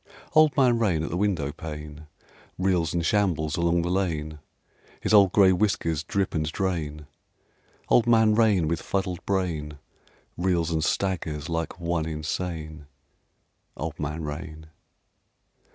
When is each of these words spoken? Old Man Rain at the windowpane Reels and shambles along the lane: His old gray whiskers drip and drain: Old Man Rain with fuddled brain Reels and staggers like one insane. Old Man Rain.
Old 0.33 0.57
Man 0.57 0.79
Rain 0.79 1.03
at 1.03 1.11
the 1.11 1.15
windowpane 1.15 2.07
Reels 2.57 2.91
and 2.91 3.05
shambles 3.05 3.55
along 3.55 3.83
the 3.83 3.91
lane: 3.91 4.39
His 4.99 5.13
old 5.13 5.31
gray 5.31 5.51
whiskers 5.53 6.03
drip 6.03 6.33
and 6.33 6.51
drain: 6.51 7.05
Old 7.87 8.07
Man 8.07 8.33
Rain 8.33 8.67
with 8.67 8.81
fuddled 8.81 9.23
brain 9.27 9.77
Reels 10.39 10.71
and 10.71 10.83
staggers 10.83 11.49
like 11.49 11.79
one 11.79 12.07
insane. 12.07 12.87
Old 13.77 13.99
Man 13.99 14.23
Rain. 14.23 14.65